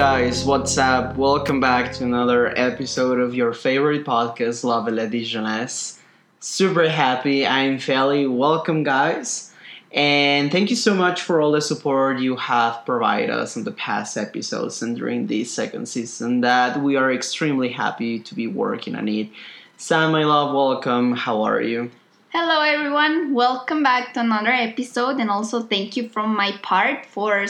[0.00, 1.14] guys, what's up?
[1.18, 5.98] Welcome back to another episode of your favorite podcast, La Veledi Jeunesse.
[6.40, 8.24] Super happy, I'm Feli.
[8.26, 9.52] Welcome, guys.
[9.92, 13.72] And thank you so much for all the support you have provided us in the
[13.72, 16.40] past episodes and during this second season.
[16.40, 19.28] That we are extremely happy to be working on it.
[19.76, 21.12] Sam, my love, welcome.
[21.12, 21.90] How are you?
[22.30, 23.34] Hello, everyone.
[23.34, 27.46] Welcome back to another episode, and also thank you from my part for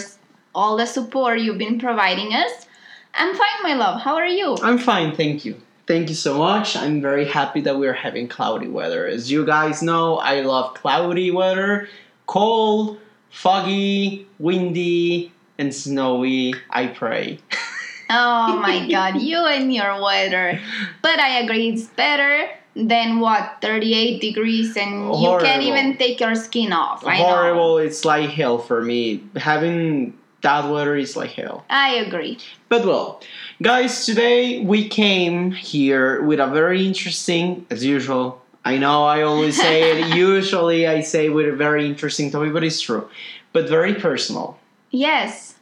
[0.55, 2.67] all the support you've been providing us.
[3.15, 4.01] I'm fine, my love.
[4.01, 4.57] How are you?
[4.63, 5.61] I'm fine, thank you.
[5.87, 6.77] Thank you so much.
[6.77, 9.07] I'm very happy that we're having cloudy weather.
[9.07, 11.89] As you guys know, I love cloudy weather,
[12.27, 13.01] cold,
[13.31, 16.55] foggy, windy, and snowy.
[16.71, 17.41] I pray.
[18.11, 20.61] oh my god, you and your weather.
[21.03, 25.23] But I agree, it's better than what 38 degrees and Horrible.
[25.23, 27.05] you can't even take your skin off.
[27.05, 27.25] I know.
[27.25, 27.79] Horrible.
[27.79, 29.25] It's like hell for me.
[29.37, 31.65] Having that weather is like hell.
[31.71, 32.39] I agree.
[32.69, 33.21] But well,
[33.63, 38.41] guys, today we came here with a very interesting, as usual.
[38.65, 40.15] I know I always say it.
[40.17, 43.09] Usually I say with a very interesting topic, but it's true.
[43.53, 44.59] But very personal.
[44.91, 45.55] Yes.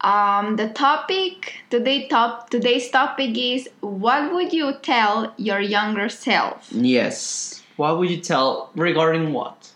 [0.00, 6.68] Um, the topic today top today's topic is what would you tell your younger self?
[6.70, 7.62] Yes.
[7.76, 9.72] What would you tell regarding what?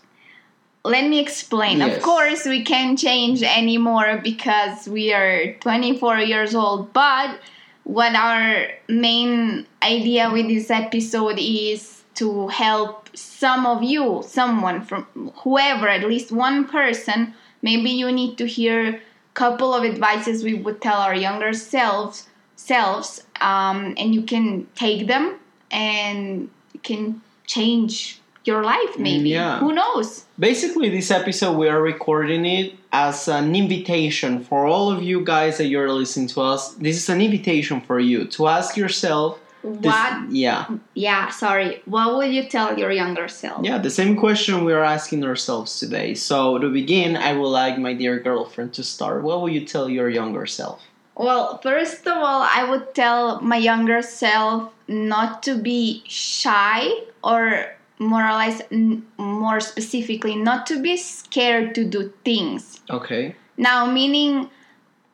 [0.85, 1.79] Let me explain.
[1.79, 1.97] Yes.
[1.97, 7.39] Of course, we can't change anymore because we are 24 years old, but
[7.85, 15.31] what our main idea with this episode is to help some of you, someone from
[15.37, 19.01] whoever, at least one person, maybe you need to hear
[19.33, 25.07] couple of advices we would tell our younger selves selves um, and you can take
[25.07, 25.39] them
[25.71, 29.59] and you can change your life mm, maybe Yeah.
[29.59, 35.03] who knows Basically, this episode we are recording it as an invitation for all of
[35.03, 36.73] you guys that you're listening to us.
[36.73, 39.39] This is an invitation for you to ask yourself.
[39.63, 40.65] this- what yeah.
[40.93, 44.83] yeah sorry what would you tell your younger self Yeah, the same question we are
[44.83, 46.09] asking ourselves today.
[46.15, 49.23] So, to begin, I would like my dear girlfriend to start.
[49.23, 50.79] What would you tell your younger self?
[51.15, 56.89] well first of all i would tell my younger self not to be shy
[57.23, 57.69] or
[58.03, 63.35] more or less n- more specifically not to be scared to do things Okay.
[63.57, 64.49] Now, meaning,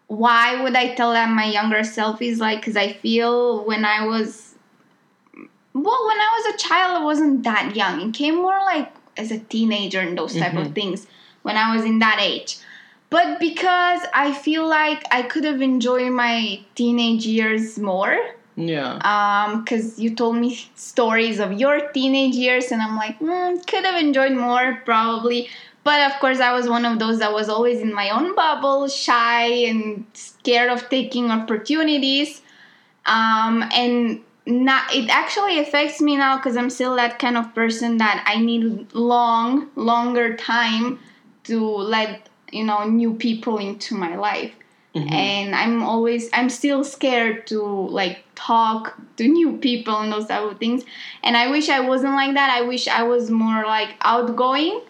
[0.07, 4.05] why would I tell that my younger self is like, because I feel when I
[4.05, 4.55] was,
[5.33, 8.09] well, when I was a child, I wasn't that young.
[8.09, 10.73] It came more like as a teenager and those type of mm-hmm.
[10.73, 11.07] things
[11.43, 12.57] when I was in that age.
[13.09, 18.17] But because I feel like I could have enjoyed my teenage years more,
[18.59, 18.99] Yeah.
[19.13, 23.85] um because you told me stories of your teenage years and i'm like mm, could
[23.85, 25.49] have enjoyed more probably.
[25.85, 28.87] But of course i was one of those that was always in my own bubble
[28.89, 32.41] shy and scared of taking opportunities.
[33.05, 37.97] Um and not it actually affects me now because i'm still that kind of person
[37.97, 40.99] that i need long longer time
[41.43, 44.53] to let you know new people into my life
[44.99, 45.13] Mm-hmm.
[45.13, 50.43] and i'm always i'm still scared to like talk to new people and those type
[50.43, 50.83] of things.
[51.23, 52.49] And i wish i wasn't like that.
[52.49, 54.81] I wish i was more like outgoing.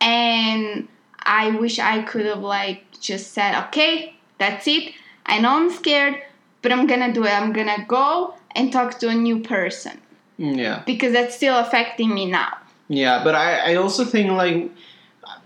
[0.00, 0.88] And
[1.22, 4.94] i wish i could have like just said okay that's it.
[5.26, 6.22] I know i'm scared
[6.62, 7.30] but i'm gonna do it.
[7.32, 10.00] I'm gonna go and talk to a new person.
[10.38, 10.82] Mm, yeah.
[10.86, 12.58] because that's still affecting me now.
[12.88, 14.70] Yeah, but I, I also think, like,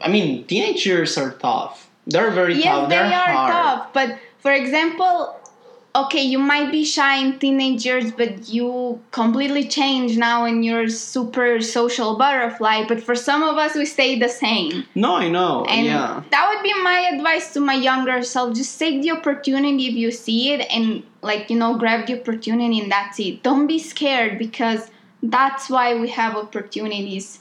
[0.00, 1.88] I mean, teenage years are tough.
[2.06, 2.88] They're very yes tough.
[2.88, 3.52] they They're hard.
[3.52, 5.38] tough but for example
[5.94, 10.88] okay you might be shy in teenage years but you completely change now and you're
[10.88, 15.64] super social butterfly but for some of us we stay the same No, I know.
[15.66, 16.22] and yeah.
[16.30, 20.10] that would be my advice to my younger self just take the opportunity if you
[20.10, 24.38] see it and like you know grab the opportunity and that's it don't be scared
[24.38, 24.90] because
[25.22, 27.38] that's why we have opportunities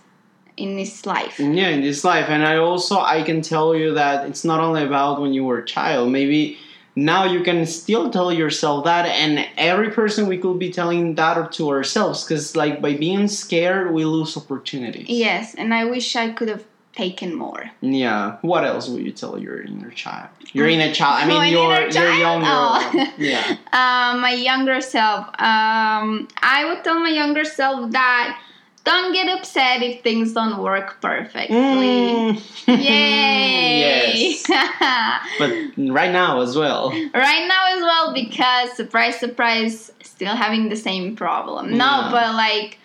[0.57, 1.39] in this life.
[1.39, 2.25] Yeah in this life.
[2.29, 5.59] And i also i can tell you that it's not only about when you were
[5.59, 6.11] a child.
[6.11, 6.57] Maybe
[6.95, 11.51] now you can still tell yourself that and every person we could be telling that
[11.53, 15.07] to ourselves because like by being scared we lose opportunities.
[15.09, 17.71] Yes and i wish i could have taken more.
[17.79, 18.35] Yeah.
[18.41, 20.27] What else would you tell your inner child?
[20.51, 23.11] Your inner child i mean Oh, your your younger Oh.
[23.17, 23.55] yeah.
[23.71, 25.27] Uh, my younger self.
[25.39, 28.37] Um, I would tell my younger self that
[28.83, 31.55] don't get upset if things don't work perfectly.
[31.57, 32.67] Mm.
[32.67, 33.79] Yay!
[33.79, 34.43] yes
[35.39, 35.51] but
[35.93, 41.15] right now as well right now as well because surprise, surprise, still having the same
[41.15, 41.77] problem.
[41.77, 42.09] No, Yeah.
[42.11, 42.77] but like,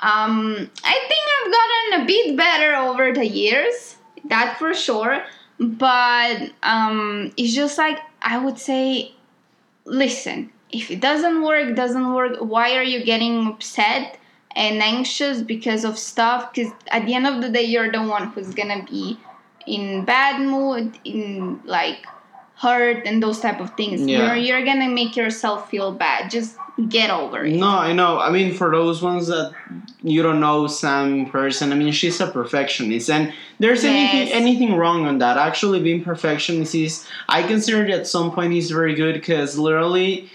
[0.00, 3.96] um, I think I've gotten a bit better over the years.
[4.26, 5.22] That for sure.
[5.58, 9.14] But um, it's just like I would say
[9.84, 12.38] listen, if it doesn't work, doesn't work.
[12.40, 14.18] Why are you getting upset
[14.56, 16.52] and anxious because of stuff?
[16.52, 19.18] Because at the end of the day, you're the one who's gonna be
[19.66, 22.04] in bad mood, in like
[22.56, 24.00] hurt and those type of things.
[24.02, 24.34] Yeah.
[24.34, 26.30] You're, you're gonna make yourself feel bad.
[26.30, 26.56] Just
[26.88, 27.54] get over it.
[27.56, 28.18] No, I know.
[28.20, 29.52] I mean, for those ones that
[30.02, 34.30] you don't know Sam in person, I mean, she's a perfectionist, and there's anything Yes.
[34.32, 35.36] anything wrong on that.
[35.38, 40.30] Actually, being perfectionist is, I consider it at some point is very good because literally.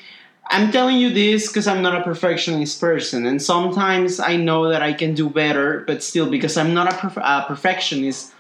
[0.49, 4.81] I'm telling you this because I'm not a perfectionist person, and sometimes I know that
[4.81, 8.33] I can do better, but still, because I'm not a, perf- a perfectionist,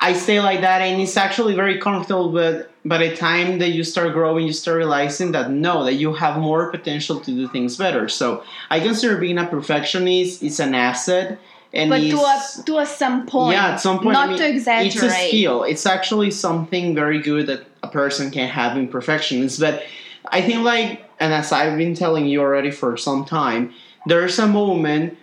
[0.00, 2.30] I stay like that, and it's actually very comfortable.
[2.30, 6.14] But by the time that you start growing, you start realizing that no, that you
[6.14, 8.08] have more potential to do things better.
[8.08, 11.38] So I consider being a perfectionist is an asset,
[11.72, 13.54] and But to a to a some point.
[13.56, 14.94] yeah, at some point, Not I mean, to exaggerate.
[14.94, 15.64] It's a skill.
[15.64, 19.58] It's actually something very good that a person can have in imperfections.
[19.58, 19.82] But
[20.28, 23.74] I think, like, and as I've been telling you already for some time,
[24.06, 25.18] there's a moment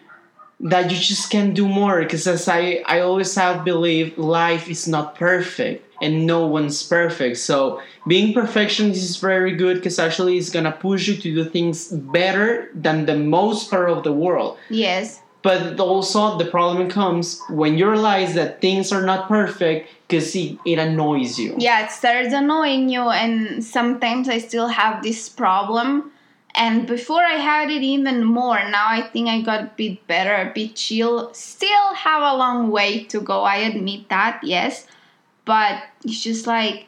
[0.59, 2.01] that you just can't do more.
[2.01, 5.83] Because as I, I always have believed, life is not perfect.
[5.99, 7.37] And no one's perfect.
[7.37, 11.87] So being perfectionist is very good because actually it's gonna push you to do things
[11.87, 14.59] better than the most part of the world.
[14.69, 15.23] Yes.
[15.43, 20.57] But also, the problem comes when you realize that things are not perfect because it,
[20.65, 21.55] it annoys you.
[21.57, 26.11] yeah it starts annoying you and sometimes i still have this problem.
[26.55, 30.33] And before i had it even more now i think i got a bit better
[30.33, 31.33] a bit chill.
[31.33, 34.87] Still have a long way to go i admit that yes.
[35.45, 36.87] But it's just like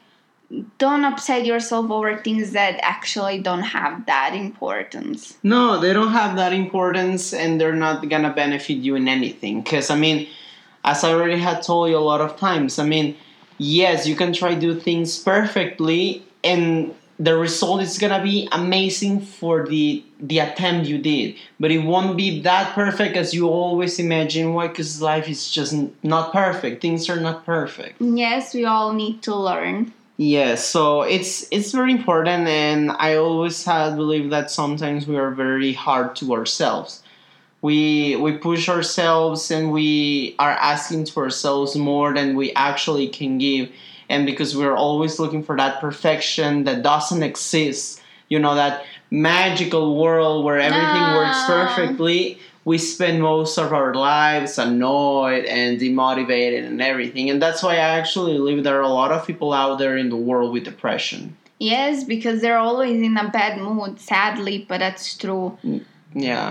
[0.77, 5.37] don't upset yourself over things that actually don't have that importance.
[5.43, 9.61] No, they don't have that importance and they're not gonna benefit you in anything.
[9.61, 10.27] Because, I mean,
[10.83, 13.15] as I already had told you a lot of times, I mean,
[13.57, 19.67] yes, you can try do things perfectly and the result is gonna be amazing for
[19.67, 21.35] the the attempt you did.
[21.59, 24.67] But it won't be that perfect as you always imagine why?
[24.67, 26.81] Because life is just not perfect.
[26.81, 28.01] Things are not perfect.
[28.01, 33.63] Yes we all need to learn Yes, so it's it's very important, and I always
[33.63, 37.01] had believed that sometimes we are very hard to ourselves.
[37.61, 43.37] We we push ourselves, and we are asking to ourselves more than we actually can
[43.39, 43.71] give,
[44.09, 49.97] and because we're always looking for that perfection that doesn't exist, you know that magical
[50.01, 52.39] world where everything works perfectly.
[52.69, 57.89] We spend most of our lives annoyed and demotivated and everything, and that's why I
[57.99, 61.21] actually believe there are a lot of people out there in the world with depression.
[61.59, 65.83] yes because they're always in a bad mood sadly but that's true mm,
[66.29, 66.49] Yeah,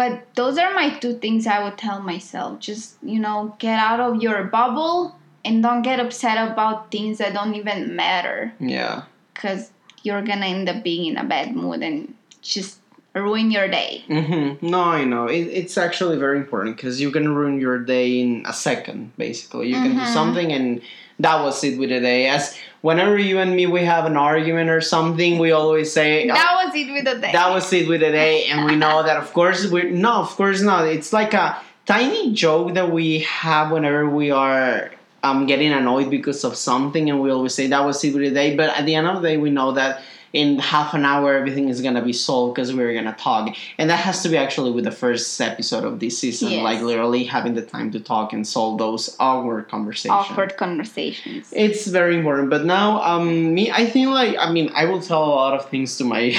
[0.00, 2.58] but those are my two things I would tell myself.
[2.68, 4.96] Just, you know, get out of your bubble
[5.44, 9.02] and don't get upset about things that don't even matter yeah.
[9.32, 9.70] because
[10.02, 12.14] you're gonna end up being in a bad mood and
[12.54, 12.81] just
[13.14, 14.04] ruin your day.
[14.08, 14.66] Mm-hmm.
[14.66, 15.26] No, I know.
[15.26, 19.68] It, it's actually very important because you can ruin your day in a second, basically.
[19.68, 20.80] You can do something and
[21.20, 22.26] that was it with the day.
[22.28, 26.34] As whenever you and me, we have an argument or something, we always say, "Oh,
[26.34, 27.32] That was it with the day.
[27.32, 30.30] that was it with the day and we know that of course we no of
[30.30, 34.90] course not it's like a tiny joke that we have whenever we are
[35.22, 38.30] um, getting annoyed because of something and we always say that was it with the
[38.30, 40.00] day but at the end of the day we know that
[40.32, 43.96] in half an hour everything is gonna be solved because we're gonna talk and that
[44.00, 46.62] has to be actually with the first episode of this season Yes.
[46.64, 51.52] like literally having the time to talk and solve those awkward conversations Awkward conversations.
[51.52, 55.22] it's very important but now um me i think like i mean i will tell
[55.24, 56.34] a lot of things to my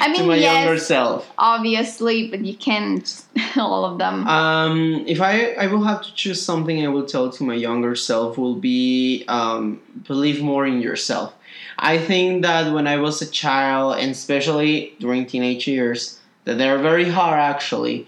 [0.00, 0.64] I to mean, my yes.
[0.64, 3.22] younger self Obviously, but you can't
[3.56, 4.26] all of them.
[4.26, 7.94] Um, if I I will have to choose something, I will tell to my younger
[7.94, 11.35] self will be um, believe more in yourself.
[11.78, 16.78] I think that when I was a child, and especially during teenage years, that they're
[16.78, 18.06] very hard actually.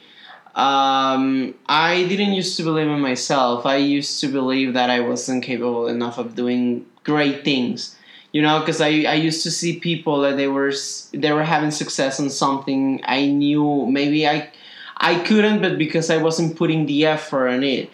[0.55, 3.65] Um, I didn't used to believe in myself.
[3.65, 7.95] I used to believe that I wasn't capable enough of doing great things.
[8.33, 10.73] You know, because I, I used to see people that they were
[11.13, 13.01] they were having success on something.
[13.05, 14.51] I knew maybe I
[14.97, 17.91] I couldn't, but because I wasn't putting the effort in it.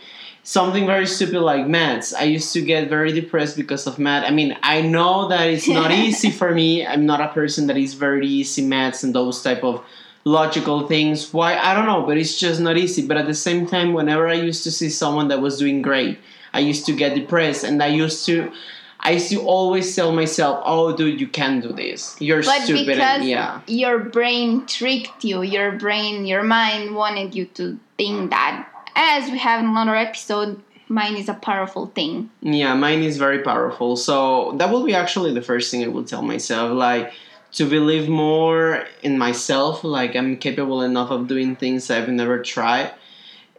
[0.47, 2.13] Something very stupid like maths.
[2.13, 4.27] I used to get very depressed because of math.
[4.27, 6.87] I mean, I know that it's not easy for me.
[6.87, 9.83] I'm not a person that is very easy maths and those type of
[10.25, 11.33] logical things.
[11.33, 13.07] Why I don't know, but it's just not easy.
[13.07, 16.19] But at the same time, whenever I used to see someone that was doing great,
[16.53, 18.53] I used to get depressed, and I used to.
[19.01, 22.17] I used to always tell myself, "Oh, dude, you can't do this.
[22.21, 27.35] You're But stupid." because and, yeah, your brain tricked you, your brain, your mind wanted
[27.35, 28.69] you to think that.
[28.97, 32.31] As we have in another episode, mind is a powerful thing.
[32.41, 33.97] Yeah, mine is very powerful.
[33.97, 36.73] So that will be actually the first thing I will tell myself.
[36.73, 37.13] Like,
[37.55, 42.93] to believe more in myself like i'm capable enough of doing things i've never tried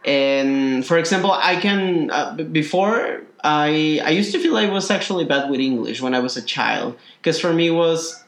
[0.04, 5.24] and for example i can uh, before i i used to feel i was actually
[5.24, 8.22] bad with english when i was a child because for me it was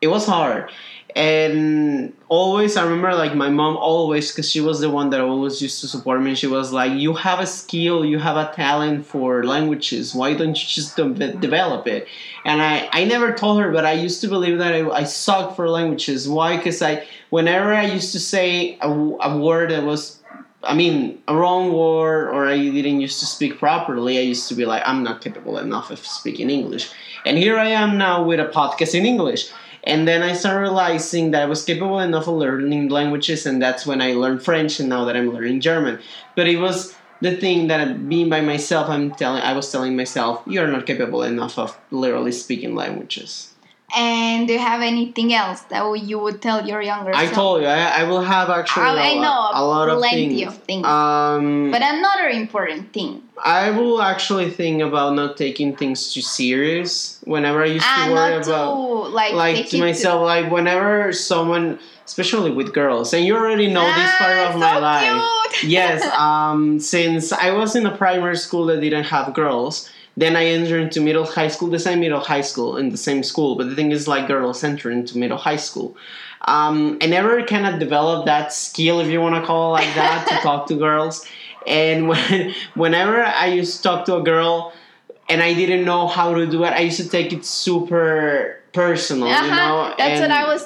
[0.00, 0.70] it was hard
[1.16, 5.62] and always i remember like my mom always because she was the one that always
[5.62, 9.04] used to support me she was like you have a skill you have a talent
[9.04, 12.06] for languages why don't you just de- develop it
[12.44, 15.56] and i i never told her but i used to believe that i, I suck
[15.56, 20.20] for languages why because i whenever i used to say a, a word that was
[20.62, 24.54] I mean, a wrong word, or I didn't used to speak properly, I used to
[24.54, 26.90] be like, I'm not capable enough of speaking English.
[27.24, 29.52] And here I am now with a podcast in English.
[29.86, 33.86] And then I started realizing that I was capable enough of learning languages, and that's
[33.86, 36.00] when I learned French, and now that I'm learning German.
[36.34, 40.42] But it was the thing that being by myself, I'm telling, I was telling myself,
[40.46, 43.54] you're not capable enough of literally speaking languages.
[43.96, 47.34] And do you have anything else that you would tell your younger I self?
[47.34, 49.22] told you, I, I will have actually I- a, I lot-
[49.54, 50.48] know, a lot of plenty things.
[50.48, 50.84] of things.
[50.86, 53.22] Um, But another important thing.
[53.42, 57.18] I will actually think about not taking things too serious.
[57.24, 61.12] Whenever I used Ah, to worry not to about, like, like to myself, like whenever
[61.12, 65.22] someone, especially with girls, and you already know this part Ah, of my life.
[65.64, 70.46] yes, um, since I was in a primary school that didn't have girls, then I
[70.46, 73.54] entered into middle high school, the same middle high school in the same school.
[73.56, 75.96] But the thing is, like girls enter into middle high school.
[76.42, 79.94] Um, I never kind of developed that skill, if you want to call it like
[79.94, 81.26] that, to talk to girls.
[81.66, 84.72] And when, whenever I used to talk to a girl
[85.28, 89.26] and I didn't know how to do it, I used to take it super personal,
[89.28, 89.94] you Uh-huh, know.
[90.00, 90.62] That's what I was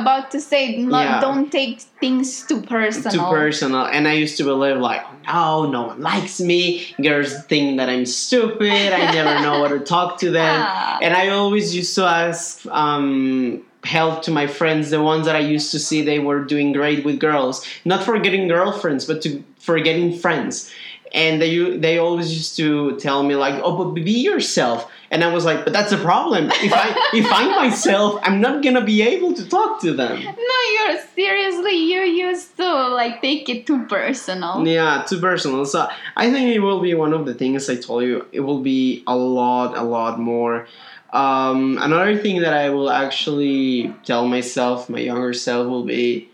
[0.00, 0.62] about to say.
[0.78, 1.20] Not, Yeah.
[1.26, 1.74] Don't take
[2.04, 3.10] things too personal.
[3.16, 6.60] too personal and i used to believe like no no one likes me
[7.08, 10.98] girls think that i'm stupid i never know how to talk to them Ah.
[11.04, 15.38] and i always used to ask um, help to my friends the ones that i
[15.38, 19.42] used to see they were doing great with girls not for getting girlfriends but to
[19.58, 20.70] for getting friends
[21.14, 25.32] and they they always used to tell me like oh but be yourself and i
[25.32, 29.00] was like but that's a problem if i if i'm myself i'm not gonna be
[29.00, 31.76] able to talk to them No, you're seriously.
[31.76, 34.66] You used to like take it too personal.
[34.66, 35.64] Yeah, too personal.
[35.66, 38.26] So I think it will be one of the things I told you.
[38.32, 40.66] It will be a lot, a lot more.
[41.12, 46.28] Um, another thing that I will actually tell myself, my younger self, will be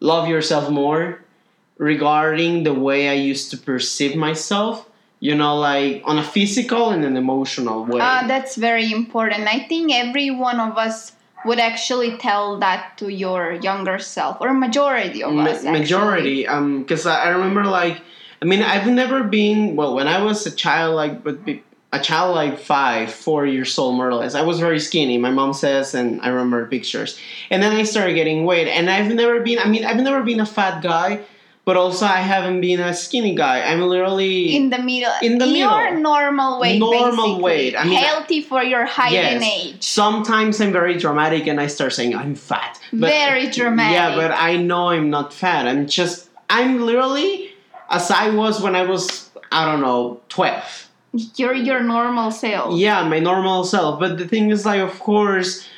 [0.00, 1.20] love yourself more
[1.78, 4.86] regarding the way I used to perceive myself.
[5.20, 8.00] You know, like on a physical and an emotional way.
[8.00, 9.46] Uh, that's very important.
[9.46, 11.12] I think every one of us
[11.44, 15.56] would actually tell that to your younger self, or majority of Ma- us.
[15.64, 15.78] actually.
[15.80, 18.00] majority um because I, I remember like
[18.42, 22.00] i mean i've never been well when i was a child like but be- a
[22.00, 25.52] child like five four years old more or less i was very skinny my mom
[25.52, 27.18] says and i remember pictures
[27.50, 30.40] and then i started getting weight and i've never been i mean i've never been
[30.40, 31.20] a fat guy
[31.64, 35.12] but also i haven't been a skinny guy i'm literally In the middle.
[35.22, 36.00] In the Your middle.
[36.00, 36.78] normal weight.
[36.78, 37.74] Normal weight.
[37.76, 39.82] I mean, healthy for your height and age.
[39.82, 42.78] Sometimes I'm very dramatic and I start saying I'm fat.
[42.92, 43.94] Very dramatic.
[43.94, 45.66] Yeah, but I know I'm not fat.
[45.66, 47.52] I'm just I'm literally
[47.90, 50.89] as I was when I was I don't know 12.
[51.12, 52.78] You're your normal self.
[52.78, 53.98] Yeah, my normal self.
[53.98, 55.68] But the thing is like of course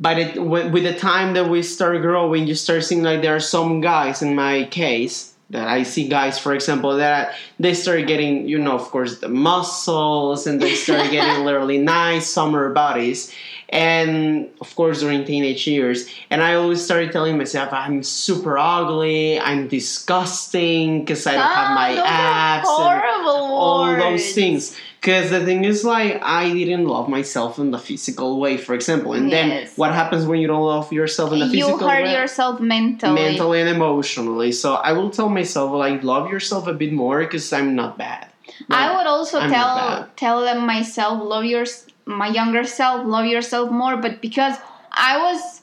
[0.00, 3.36] by the with with the time that we start growing, you start seeing like there
[3.36, 8.06] are some guys in my case that I see guys, for example, that they start
[8.06, 13.32] getting, you know, of course, the muscles and they start getting literally nice summer bodies.
[13.72, 19.40] And of course, during teenage years, and I always started telling myself, I'm super ugly,
[19.40, 22.68] I'm disgusting because I don't have Ah, my abs.
[22.68, 24.76] and- horrible all those things.
[25.00, 29.14] Because the thing is, like, I didn't love myself in the physical way, for example.
[29.14, 32.06] And then what happens when you don't love yourself in the You physical way you
[32.08, 33.14] hurt yourself mentally.
[33.14, 34.52] Mentally and emotionally.
[34.52, 38.28] So I will tell myself, like, love yourself a bit more because I'm not bad.
[38.70, 41.64] I would also I'm tell tell them myself, love your
[42.06, 43.96] my younger self, love yourself more.
[43.96, 44.56] But because
[44.92, 45.62] I was,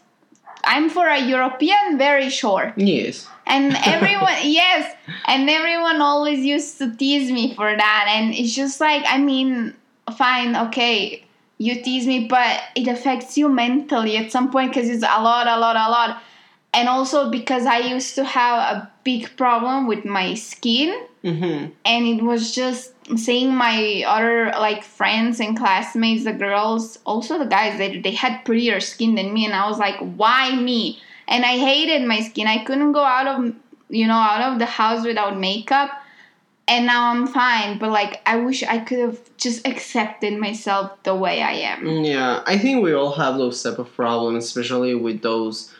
[0.63, 3.27] I'm for a European, very short, Yes.
[3.45, 8.79] and everyone yes, and everyone always used to tease me for that, and it's just
[8.79, 9.73] like I mean,
[10.17, 11.23] fine, okay,
[11.57, 15.47] you tease me, but it affects you mentally at some point because it's a lot,
[15.47, 16.21] a lot, a lot.
[16.73, 21.71] And also because I used to have a big problem with my skin Mm-hmm.
[21.83, 27.45] and it was just seeing my other like friends and classmates the girls also the
[27.45, 31.43] guys they, they had prettier skin than me and i was like why me and
[31.45, 33.53] i hated my skin i couldn't go out of
[33.89, 35.91] you know out of the house without makeup
[36.69, 37.79] and now I'm fine.
[37.79, 41.87] But like, I wish I could have just accepted myself the way I am.
[42.05, 45.73] Yeah, I think we all have those type of problems, especially with those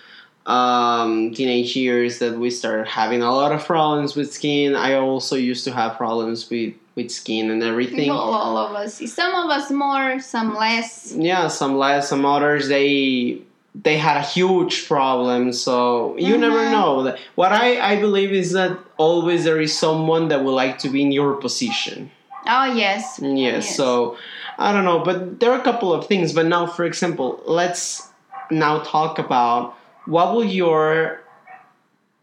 [0.48, 4.76] um, teenage years that we start having a lot of problems with skin.
[4.76, 8.10] I also used to have problems with with skin and everything.
[8.12, 8.92] All, all of us.
[9.12, 11.14] Some of us more, some less.
[11.18, 13.42] Yeah, some less, some others they
[13.84, 15.54] they had a huge problem.
[15.54, 16.72] So you never Mhm.
[16.76, 16.90] know.
[17.36, 21.02] What I I believe is that always there is someone that would like to be
[21.02, 22.12] in your position.
[22.56, 23.20] Oh yes.
[23.22, 23.76] Yes, Yes.
[23.80, 24.18] so
[24.58, 26.34] I don't know, but there are a couple of things.
[26.38, 27.28] But now, for example,
[27.62, 28.10] let's
[28.52, 29.62] now talk about
[30.06, 31.22] what will your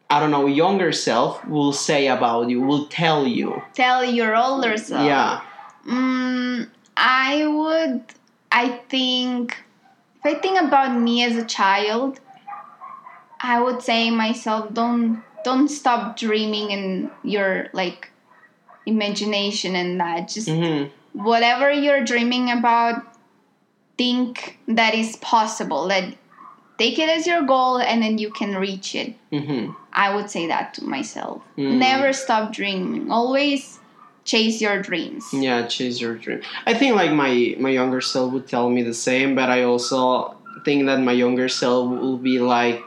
[0.08, 3.62] I don't know younger self will say about you, will tell you.
[3.74, 5.04] Tell your older self.
[5.04, 5.40] Yeah.
[5.86, 8.04] Mm, I would.
[8.52, 9.56] I think.
[10.24, 12.20] If I think about me as a child,
[13.40, 18.10] I would say myself, don't don't stop dreaming in your like
[18.86, 20.28] imagination and that.
[20.28, 20.84] Just hmm
[21.16, 23.02] whatever you're dreaming about,
[23.96, 25.88] think that is possible.
[25.88, 26.14] That
[26.78, 29.14] take it as your goal, and then you can reach it.
[29.30, 31.42] hmm I would say that to myself.
[31.56, 31.78] Mm.
[31.78, 33.10] Never stop dreaming.
[33.10, 33.78] Always
[34.24, 35.24] chase your dreams.
[35.32, 36.42] Yeah, chase your dream.
[36.66, 40.36] I think like my my younger self would tell me the same, but I also
[40.64, 42.82] think that my younger self will be like,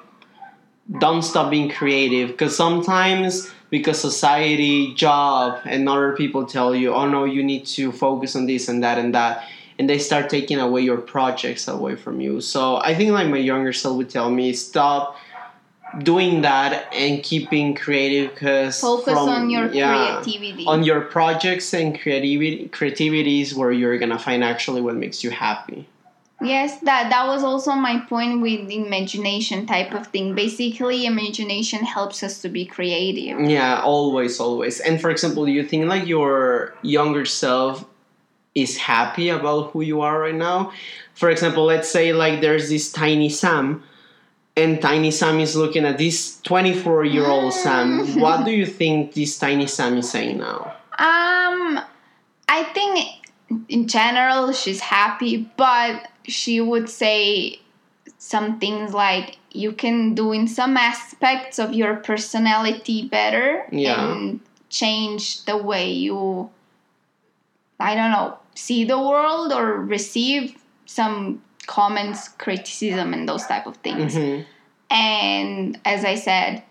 [1.00, 7.08] don't stop being creative, because sometimes because society, job, and other people tell you, oh
[7.08, 9.48] no, you need to focus on this and that and that,
[9.79, 12.41] and they start taking away your projects away from you.
[12.41, 15.15] So I think like my younger self would tell me, stop
[16.03, 20.65] doing that and keeping creative because Focus on your creativity.
[20.67, 25.88] on your projects and creativity creativities where you're gonna find actually what makes you happy
[26.41, 30.36] yes, that that was also my point with imagination type of thing.
[30.36, 33.39] Basically, imagination helps us to be creative.
[33.41, 37.83] yeah always always and for example you think like your younger self
[38.61, 40.71] is happy about who you are right now.
[41.13, 43.84] For example let's say like there's this tiny sam
[44.57, 48.19] and tiny sam is looking at this 24 year old sam.
[48.19, 50.73] What do you think this tiny sam is saying now?
[50.97, 51.79] Um,
[52.49, 53.29] I think
[53.69, 57.60] in general she's happy, but she would say
[58.17, 64.12] some things like you can do in some aspects of your personality better Yeah.
[64.12, 66.49] and change the way you
[67.79, 73.78] I don't know, see the world or receive some comments, criticism and those type of
[73.78, 74.15] things.
[74.15, 74.45] Mhm.
[74.91, 76.63] And as I said,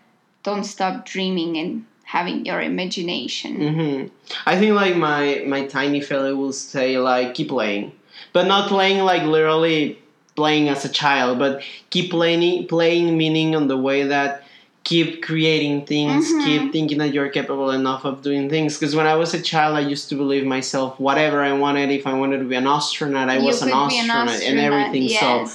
[0.43, 3.53] don't stop dreaming and having your imagination.
[3.69, 3.97] hmm
[4.45, 7.91] I think like my my tiny Feli will say like keep playing,
[8.33, 9.97] but not playing like literally
[10.35, 14.43] playing as a child, but keep playing playing meaning on the way that
[14.83, 16.45] keep creating things, Mhm.
[16.45, 18.77] keep thinking that you're capable enough of doing things.
[18.77, 21.91] Because when I was a child, I used to believe myself whatever I wanted.
[21.91, 24.59] If I wanted to be an astronaut, I You was an could be astronaut, and
[24.59, 25.09] everything.
[25.09, 25.47] So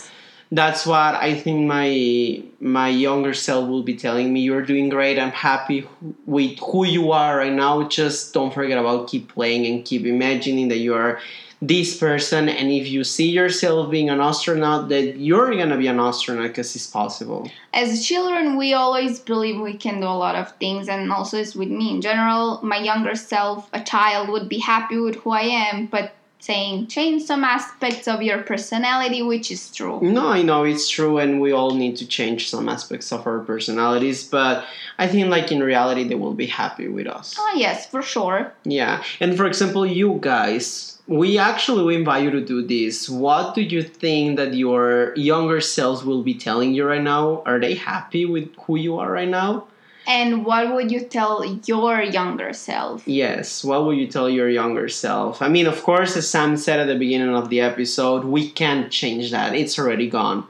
[0.53, 4.41] that's what I think my my younger self will be telling me.
[4.41, 5.19] You're doing great.
[5.19, 5.87] I'm happy
[6.27, 7.83] with who you are right now.
[7.89, 11.19] Just don't forget about keep playing and keep imagining that you are
[11.67, 12.49] this person.
[12.49, 16.75] And if you see yourself being an astronaut, that you're gonna be an astronaut because
[16.77, 17.51] it's possible.
[17.73, 21.55] as children we always believe we can do a lot of things and also it's
[21.57, 25.41] with me in general my younger self a child would be happy with who i
[25.67, 26.07] am but
[26.39, 31.19] saying change some aspects of your personality which is true No, I know it's true,
[31.19, 34.23] and we all need to change some aspects of our personalities.
[34.37, 34.65] But
[34.99, 37.35] I think, like in reality, they will be happy with us.
[37.39, 42.41] oh yes for sure Yeah, and for example, you guys, we actually invite you to
[42.41, 43.09] do this.
[43.09, 47.43] What do you think that your younger selves will be telling you right now?
[47.45, 49.67] Are they happy with who you are right now?
[50.07, 53.65] and what would you tell your younger self Yes.
[53.65, 55.41] What would you tell your younger self?
[55.41, 58.91] I mean, of course, as Sam said at the beginning of the episode, we can't
[58.91, 59.55] change that.
[59.55, 60.47] It's already gone.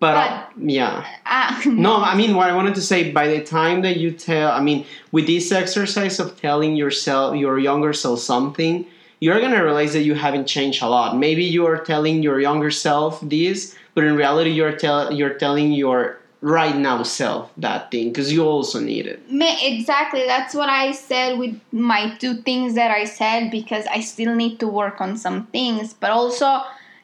[0.00, 1.06] But, uh, yeah.
[1.26, 3.10] Ah, No, I mean what I wanted to say.
[3.10, 7.58] By the time that you tell, I mean, with this exercise of telling yourself, your
[7.58, 8.86] younger self, something,
[9.20, 11.16] you're gonna realize that you haven't changed a lot.
[11.16, 15.72] Maybe you are telling your younger self this, but in reality, you're tell you're telling
[15.72, 19.20] your right now self that thing because you also need it.
[19.60, 24.34] Exactly that's what i said with my two things that i said because i still
[24.34, 26.60] need to work on some things but also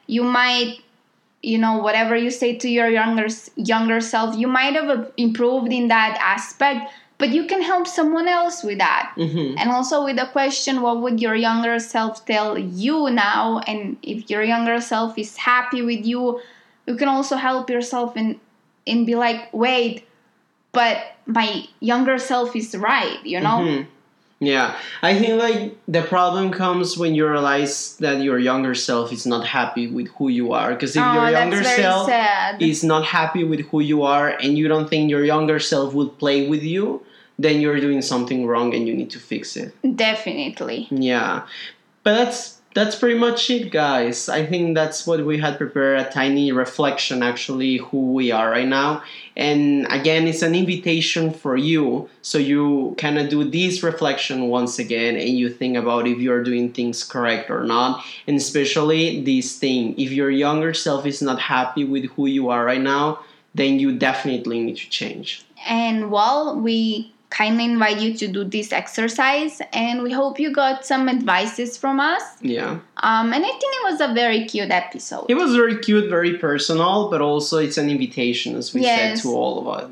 [0.07, 0.79] you might
[1.41, 5.89] you know whatever you say to your younger younger self you might have improved in
[5.89, 9.13] that aspect but you can help someone else with that.
[9.15, 13.59] Hmm and also with the question what would your younger self tell you now?
[13.67, 16.41] And if your younger self is happy with you
[16.87, 18.39] you can also help yourself and
[18.85, 20.03] and be like wait
[20.71, 23.59] but my younger self is right you know?
[23.63, 23.87] Mhm.
[24.39, 29.25] Yeah, I think like the problem comes when you realize that your younger self is
[29.25, 30.73] not happy with who you are.
[30.73, 32.61] Because if oh, your younger self sad.
[32.61, 36.17] is not happy with who you are and you don't think your younger self would
[36.19, 37.01] play with you,
[37.39, 39.73] then you're doing something wrong and you need to fix it.
[39.95, 40.87] Definitely.
[40.91, 41.47] Yeah,
[42.03, 44.27] but that's that's pretty much it, guys.
[44.27, 48.67] I think that's what we had prepared a tiny reflection, actually, who we are right
[48.67, 49.01] now.
[49.37, 54.77] And again, it's an invitation for you, so you kind of do this reflection once
[54.77, 58.03] again, and you think about if you're doing things correct or not.
[58.27, 62.65] And especially this thing, if your younger self is not happy with who you are
[62.65, 63.21] right now,
[63.53, 65.45] then you definitely need to change.
[65.65, 70.85] And while we kindly invite you to do this exercise, and we hope you got
[70.85, 72.21] some advices from us.
[72.41, 72.79] Yeah.
[72.97, 75.25] Um, and I think it was a very cute episode.
[75.27, 79.21] It was very cute, very personal, but also it's an invitation, as we Yes.
[79.21, 79.89] said to all of us.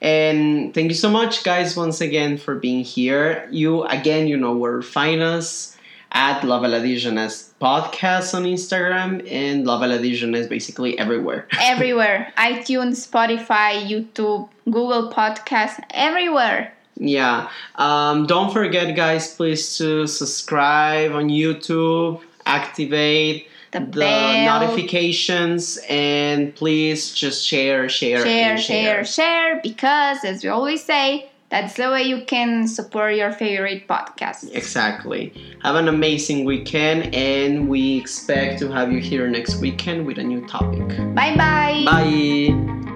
[0.00, 3.48] And thank you so much, guys, once again for being here.
[3.52, 5.76] You again, you know where to find us
[6.12, 6.96] at La Valadi
[7.60, 11.48] podcast on Instagram, and La Valadi Jeunesse basically everywhere.
[11.60, 16.72] everywhere iTunes, Spotify, YouTube, Google Podcasts, everywhere.
[16.96, 17.48] Yeah.
[17.76, 27.14] Um, don't forget, guys, please to subscribe on YouTube, activate The, the notifications, and please
[27.14, 32.02] just share, share, share, and share, share, because as we always say, that's the way
[32.02, 34.50] you can support your favorite podcast.
[34.54, 35.34] Exactly.
[35.62, 40.24] Have an amazing weekend, and we expect to have you here next weekend with a
[40.24, 40.88] new topic.
[41.14, 41.82] Bye bye.
[41.84, 42.91] Bye.